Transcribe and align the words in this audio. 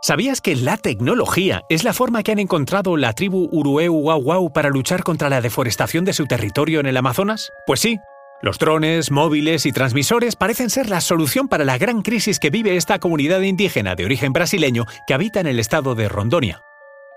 ¿Sabías 0.00 0.40
que 0.40 0.54
la 0.54 0.76
tecnología 0.76 1.64
es 1.68 1.82
la 1.82 1.92
forma 1.92 2.22
que 2.22 2.30
han 2.30 2.38
encontrado 2.38 2.96
la 2.96 3.14
tribu 3.14 3.48
Urueu 3.50 3.94
Wau 3.94 4.52
para 4.52 4.68
luchar 4.68 5.02
contra 5.02 5.28
la 5.28 5.40
deforestación 5.40 6.04
de 6.04 6.12
su 6.12 6.26
territorio 6.26 6.78
en 6.78 6.86
el 6.86 6.96
Amazonas? 6.96 7.50
Pues 7.66 7.80
sí. 7.80 7.98
Los 8.40 8.60
drones, 8.60 9.10
móviles 9.10 9.66
y 9.66 9.72
transmisores 9.72 10.36
parecen 10.36 10.70
ser 10.70 10.88
la 10.88 11.00
solución 11.00 11.48
para 11.48 11.64
la 11.64 11.78
gran 11.78 12.02
crisis 12.02 12.38
que 12.38 12.50
vive 12.50 12.76
esta 12.76 13.00
comunidad 13.00 13.40
indígena 13.40 13.96
de 13.96 14.04
origen 14.04 14.32
brasileño 14.32 14.86
que 15.08 15.14
habita 15.14 15.40
en 15.40 15.48
el 15.48 15.58
estado 15.58 15.96
de 15.96 16.08
Rondonia. 16.08 16.62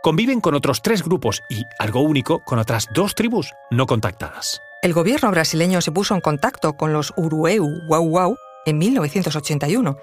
Conviven 0.01 0.41
con 0.41 0.55
otros 0.55 0.81
tres 0.81 1.03
grupos 1.03 1.43
y, 1.51 1.65
algo 1.77 2.01
único, 2.01 2.43
con 2.43 2.57
otras 2.57 2.87
dos 2.95 3.13
tribus 3.13 3.53
no 3.69 3.85
contactadas. 3.85 4.59
El 4.81 4.93
gobierno 4.93 5.29
brasileño 5.29 5.81
se 5.81 5.91
puso 5.91 6.15
en 6.15 6.21
contacto 6.21 6.73
con 6.73 6.93
los 6.93 7.13
Urueu 7.15 7.69
Wau 7.87 8.35
en 8.65 8.79
1981 8.79 9.97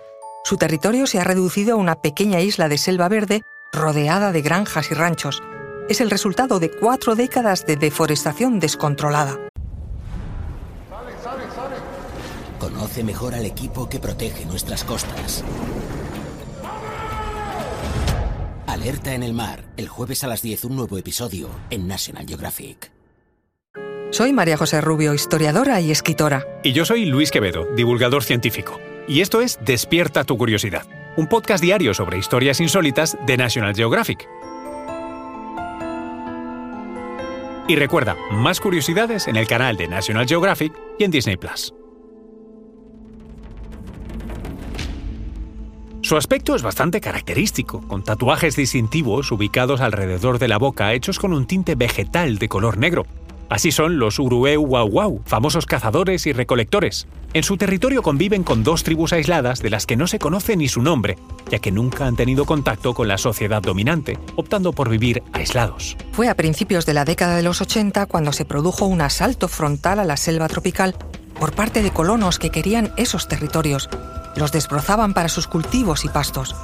su 0.48 0.56
territorio 0.56 1.06
se 1.06 1.20
ha 1.20 1.24
reducido 1.24 1.74
a 1.74 1.76
una 1.76 1.96
pequeña 1.96 2.40
isla 2.40 2.70
de 2.70 2.78
selva 2.78 3.10
verde 3.10 3.42
rodeada 3.70 4.32
de 4.32 4.40
granjas 4.40 4.90
y 4.90 4.94
ranchos. 4.94 5.42
Es 5.90 6.00
el 6.00 6.08
resultado 6.08 6.58
de 6.58 6.70
cuatro 6.70 7.14
décadas 7.14 7.66
de 7.66 7.76
deforestación 7.76 8.58
descontrolada. 8.58 9.36
Conoce 12.58 13.04
mejor 13.04 13.34
al 13.34 13.44
equipo 13.44 13.90
que 13.90 13.98
protege 13.98 14.46
nuestras 14.46 14.84
costas. 14.84 15.44
Alerta 18.66 19.12
en 19.12 19.24
el 19.24 19.34
mar, 19.34 19.64
el 19.76 19.88
jueves 19.88 20.24
a 20.24 20.28
las 20.28 20.40
10 20.40 20.64
un 20.64 20.76
nuevo 20.76 20.96
episodio 20.96 21.50
en 21.68 21.86
National 21.86 22.26
Geographic. 22.26 22.90
Soy 24.12 24.32
María 24.32 24.56
José 24.56 24.80
Rubio, 24.80 25.12
historiadora 25.12 25.78
y 25.82 25.90
escritora. 25.90 26.46
Y 26.62 26.72
yo 26.72 26.86
soy 26.86 27.04
Luis 27.04 27.30
Quevedo, 27.30 27.66
divulgador 27.76 28.24
científico. 28.24 28.80
Y 29.08 29.22
esto 29.22 29.40
es 29.40 29.58
Despierta 29.64 30.22
tu 30.24 30.36
curiosidad, 30.36 30.86
un 31.16 31.28
podcast 31.28 31.64
diario 31.64 31.94
sobre 31.94 32.18
historias 32.18 32.60
insólitas 32.60 33.16
de 33.26 33.38
National 33.38 33.74
Geographic. 33.74 34.28
Y 37.68 37.76
recuerda, 37.76 38.16
más 38.30 38.60
curiosidades 38.60 39.26
en 39.26 39.36
el 39.36 39.46
canal 39.46 39.78
de 39.78 39.88
National 39.88 40.26
Geographic 40.28 40.74
y 40.98 41.04
en 41.04 41.10
Disney 41.10 41.38
Plus. 41.38 41.72
Su 46.02 46.18
aspecto 46.18 46.54
es 46.54 46.62
bastante 46.62 47.00
característico, 47.00 47.80
con 47.88 48.04
tatuajes 48.04 48.56
distintivos 48.56 49.32
ubicados 49.32 49.80
alrededor 49.80 50.38
de 50.38 50.48
la 50.48 50.58
boca 50.58 50.92
hechos 50.92 51.18
con 51.18 51.32
un 51.32 51.46
tinte 51.46 51.76
vegetal 51.76 52.36
de 52.36 52.48
color 52.48 52.76
negro, 52.76 53.06
Así 53.48 53.72
son 53.72 53.98
los 53.98 54.18
Urueu 54.18 54.62
Wau 54.62 55.22
famosos 55.24 55.64
cazadores 55.64 56.26
y 56.26 56.32
recolectores. 56.32 57.06
En 57.32 57.42
su 57.42 57.56
territorio 57.56 58.02
conviven 58.02 58.42
con 58.44 58.62
dos 58.62 58.84
tribus 58.84 59.12
aisladas 59.12 59.60
de 59.60 59.70
las 59.70 59.86
que 59.86 59.96
no 59.96 60.06
se 60.06 60.18
conoce 60.18 60.56
ni 60.56 60.68
su 60.68 60.82
nombre, 60.82 61.16
ya 61.50 61.58
que 61.58 61.72
nunca 61.72 62.06
han 62.06 62.16
tenido 62.16 62.44
contacto 62.44 62.94
con 62.94 63.08
la 63.08 63.18
sociedad 63.18 63.62
dominante, 63.62 64.18
optando 64.36 64.72
por 64.72 64.88
vivir 64.90 65.22
aislados. 65.32 65.96
Fue 66.12 66.28
a 66.28 66.34
principios 66.34 66.84
de 66.86 66.94
la 66.94 67.04
década 67.04 67.36
de 67.36 67.42
los 67.42 67.60
80 67.60 68.06
cuando 68.06 68.32
se 68.32 68.44
produjo 68.44 68.86
un 68.86 69.00
asalto 69.00 69.48
frontal 69.48 69.98
a 69.98 70.04
la 70.04 70.16
selva 70.16 70.48
tropical 70.48 70.94
por 71.38 71.52
parte 71.52 71.82
de 71.82 71.90
colonos 71.90 72.38
que 72.38 72.50
querían 72.50 72.92
esos 72.96 73.28
territorios. 73.28 73.88
Los 74.36 74.52
desbrozaban 74.52 75.14
para 75.14 75.28
sus 75.28 75.46
cultivos 75.46 76.04
y 76.04 76.08
pastos. 76.08 76.54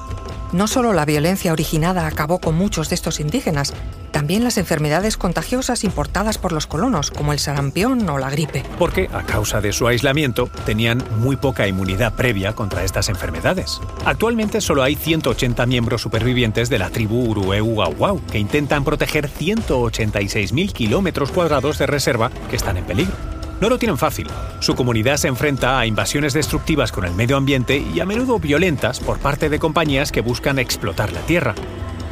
No 0.52 0.66
solo 0.66 0.92
la 0.92 1.04
violencia 1.04 1.52
originada 1.52 2.06
acabó 2.06 2.40
con 2.40 2.54
muchos 2.54 2.88
de 2.88 2.94
estos 2.94 3.20
indígenas, 3.20 3.72
también 4.14 4.44
las 4.44 4.58
enfermedades 4.58 5.16
contagiosas 5.16 5.82
importadas 5.82 6.38
por 6.38 6.52
los 6.52 6.68
colonos, 6.68 7.10
como 7.10 7.32
el 7.32 7.40
sarampión 7.40 8.08
o 8.08 8.16
la 8.16 8.30
gripe. 8.30 8.62
Porque, 8.78 9.10
a 9.12 9.24
causa 9.24 9.60
de 9.60 9.72
su 9.72 9.88
aislamiento, 9.88 10.48
tenían 10.64 11.02
muy 11.18 11.34
poca 11.34 11.66
inmunidad 11.66 12.14
previa 12.14 12.52
contra 12.52 12.84
estas 12.84 13.08
enfermedades. 13.08 13.80
Actualmente 14.04 14.60
solo 14.60 14.84
hay 14.84 14.94
180 14.94 15.66
miembros 15.66 16.00
supervivientes 16.00 16.70
de 16.70 16.78
la 16.78 16.90
tribu 16.90 17.24
Urueu 17.28 18.22
que 18.30 18.38
intentan 18.38 18.84
proteger 18.84 19.28
186.000 19.28 20.72
kilómetros 20.72 21.32
cuadrados 21.32 21.78
de 21.78 21.86
reserva 21.88 22.30
que 22.48 22.54
están 22.54 22.76
en 22.76 22.84
peligro. 22.84 23.16
No 23.60 23.68
lo 23.68 23.78
tienen 23.78 23.98
fácil. 23.98 24.28
Su 24.60 24.76
comunidad 24.76 25.16
se 25.16 25.26
enfrenta 25.26 25.80
a 25.80 25.86
invasiones 25.86 26.34
destructivas 26.34 26.92
con 26.92 27.04
el 27.04 27.14
medio 27.14 27.36
ambiente 27.36 27.78
y 27.78 27.98
a 27.98 28.06
menudo 28.06 28.38
violentas 28.38 29.00
por 29.00 29.18
parte 29.18 29.48
de 29.48 29.58
compañías 29.58 30.12
que 30.12 30.20
buscan 30.20 30.60
explotar 30.60 31.12
la 31.12 31.20
tierra. 31.22 31.56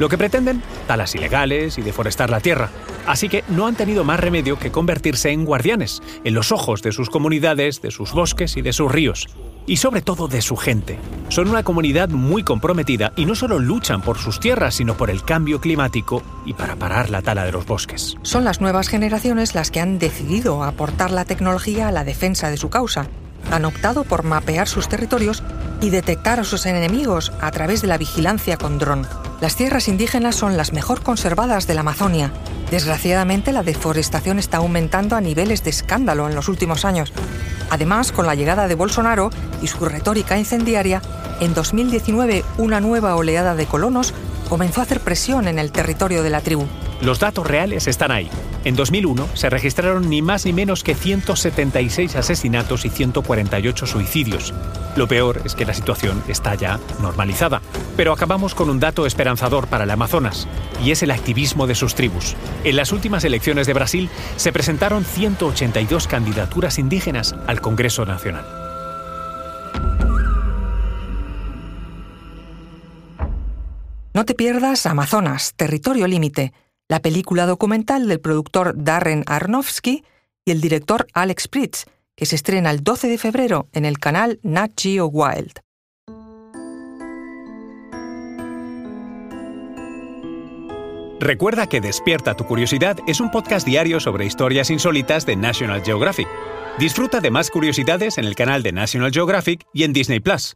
Lo 0.03 0.09
que 0.09 0.17
pretenden, 0.17 0.61
talas 0.85 1.15
ilegales 1.15 1.77
y 1.77 1.81
deforestar 1.81 2.29
la 2.29 2.41
tierra. 2.41 2.69
Así 3.07 3.29
que 3.29 3.45
no 3.47 3.67
han 3.67 3.75
tenido 3.75 4.03
más 4.03 4.19
remedio 4.19 4.59
que 4.59 4.69
convertirse 4.69 5.29
en 5.29 5.45
guardianes, 5.45 6.01
en 6.25 6.33
los 6.33 6.51
ojos 6.51 6.81
de 6.81 6.91
sus 6.91 7.09
comunidades, 7.09 7.81
de 7.81 7.89
sus 7.89 8.11
bosques 8.11 8.57
y 8.57 8.61
de 8.61 8.73
sus 8.73 8.91
ríos. 8.91 9.29
Y 9.65 9.77
sobre 9.77 10.01
todo 10.01 10.27
de 10.27 10.41
su 10.41 10.57
gente. 10.57 10.99
Son 11.29 11.47
una 11.47 11.63
comunidad 11.63 12.09
muy 12.09 12.43
comprometida 12.43 13.13
y 13.15 13.23
no 13.23 13.33
solo 13.33 13.59
luchan 13.59 14.01
por 14.01 14.17
sus 14.17 14.41
tierras, 14.41 14.75
sino 14.75 14.97
por 14.97 15.09
el 15.09 15.23
cambio 15.23 15.61
climático 15.61 16.21
y 16.45 16.51
para 16.51 16.75
parar 16.75 17.09
la 17.09 17.21
tala 17.21 17.45
de 17.45 17.53
los 17.53 17.65
bosques. 17.65 18.17
Son 18.23 18.43
las 18.43 18.59
nuevas 18.59 18.89
generaciones 18.89 19.55
las 19.55 19.71
que 19.71 19.79
han 19.79 19.99
decidido 19.99 20.65
aportar 20.65 21.11
la 21.11 21.23
tecnología 21.23 21.87
a 21.87 21.93
la 21.93 22.03
defensa 22.03 22.49
de 22.49 22.57
su 22.57 22.69
causa. 22.69 23.07
Han 23.51 23.63
optado 23.63 24.03
por 24.03 24.23
mapear 24.23 24.67
sus 24.67 24.89
territorios 24.89 25.43
y 25.79 25.91
detectar 25.91 26.41
a 26.41 26.43
sus 26.43 26.65
enemigos 26.65 27.31
a 27.39 27.51
través 27.51 27.81
de 27.81 27.87
la 27.87 27.97
vigilancia 27.97 28.57
con 28.57 28.79
dron. 28.79 29.07
Las 29.43 29.57
tierras 29.57 29.89
indígenas 29.89 30.37
son 30.37 30.55
las 30.55 30.71
mejor 30.71 31.03
conservadas 31.03 31.67
de 31.67 31.73
la 31.73 31.81
Amazonia. 31.81 32.31
Desgraciadamente, 32.71 33.51
la 33.51 33.61
deforestación 33.61 34.39
está 34.39 34.59
aumentando 34.59 35.17
a 35.17 35.21
niveles 35.21 35.65
de 35.65 35.69
escándalo 35.69 36.29
en 36.29 36.33
los 36.33 36.47
últimos 36.47 36.85
años. 36.85 37.11
Además, 37.69 38.13
con 38.13 38.25
la 38.25 38.35
llegada 38.35 38.69
de 38.69 38.75
Bolsonaro 38.75 39.31
y 39.61 39.67
su 39.67 39.83
retórica 39.83 40.37
incendiaria, 40.37 41.01
en 41.41 41.53
2019 41.53 42.45
una 42.57 42.79
nueva 42.79 43.17
oleada 43.17 43.53
de 43.53 43.65
colonos 43.65 44.13
comenzó 44.53 44.81
a 44.81 44.83
hacer 44.83 44.99
presión 44.99 45.47
en 45.47 45.57
el 45.57 45.71
territorio 45.71 46.21
de 46.21 46.29
la 46.29 46.39
tribu. 46.39 46.67
Los 47.01 47.19
datos 47.19 47.47
reales 47.47 47.87
están 47.87 48.11
ahí. 48.11 48.29
En 48.65 48.75
2001 48.75 49.29
se 49.33 49.49
registraron 49.49 50.11
ni 50.11 50.21
más 50.21 50.45
ni 50.45 50.53
menos 50.53 50.83
que 50.83 50.93
176 50.93 52.15
asesinatos 52.15 52.85
y 52.85 52.91
148 52.91 53.87
suicidios. 53.87 54.53
Lo 54.95 55.07
peor 55.07 55.41
es 55.43 55.55
que 55.55 55.65
la 55.65 55.73
situación 55.73 56.21
está 56.27 56.53
ya 56.53 56.79
normalizada. 57.01 57.63
Pero 57.97 58.13
acabamos 58.13 58.53
con 58.53 58.69
un 58.69 58.79
dato 58.79 59.07
esperanzador 59.07 59.65
para 59.65 59.85
el 59.85 59.89
Amazonas, 59.89 60.47
y 60.83 60.91
es 60.91 61.01
el 61.01 61.09
activismo 61.09 61.65
de 61.65 61.73
sus 61.73 61.95
tribus. 61.95 62.35
En 62.63 62.75
las 62.75 62.91
últimas 62.91 63.23
elecciones 63.23 63.65
de 63.65 63.73
Brasil 63.73 64.07
se 64.35 64.53
presentaron 64.53 65.03
182 65.03 66.07
candidaturas 66.07 66.77
indígenas 66.77 67.33
al 67.47 67.59
Congreso 67.59 68.05
Nacional. 68.05 68.62
No 74.23 74.25
te 74.25 74.35
pierdas 74.35 74.85
Amazonas, 74.85 75.53
Territorio 75.57 76.07
Límite 76.07 76.53
la 76.87 77.01
película 77.01 77.45
documental 77.45 78.07
del 78.07 78.21
productor 78.21 78.73
Darren 78.81 79.25
Arnofsky 79.27 80.05
y 80.45 80.51
el 80.51 80.61
director 80.61 81.07
Alex 81.13 81.49
Pritz, 81.49 81.83
que 82.15 82.25
se 82.25 82.37
estrena 82.37 82.71
el 82.71 82.85
12 82.85 83.09
de 83.09 83.17
febrero 83.17 83.67
en 83.73 83.83
el 83.83 83.99
canal 83.99 84.39
Nat 84.41 84.71
Geo 84.79 85.07
Wild. 85.07 85.59
Recuerda 91.19 91.67
que 91.67 91.81
Despierta 91.81 92.33
tu 92.37 92.45
Curiosidad 92.45 92.99
es 93.05 93.19
un 93.19 93.29
podcast 93.29 93.67
diario 93.67 93.99
sobre 93.99 94.25
historias 94.25 94.69
insólitas 94.69 95.25
de 95.25 95.35
National 95.35 95.83
Geographic. 95.83 96.29
Disfruta 96.79 97.19
de 97.19 97.29
más 97.29 97.49
curiosidades 97.49 98.17
en 98.17 98.23
el 98.23 98.35
canal 98.35 98.63
de 98.63 98.71
National 98.71 99.11
Geographic 99.11 99.65
y 99.73 99.83
en 99.83 99.91
Disney 99.91 100.21
Plus. 100.21 100.55